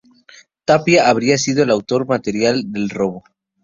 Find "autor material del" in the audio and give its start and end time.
1.69-2.89